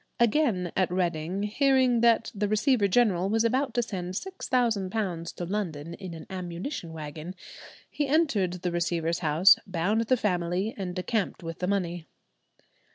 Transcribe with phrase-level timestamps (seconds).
[0.19, 5.93] Again at Reading, hearing that the Receiver General was about to send £6,000 to London
[5.93, 7.35] in an ammunition wagon,
[7.87, 12.07] he entered the receiver's house, bound the family, and decamped with the money.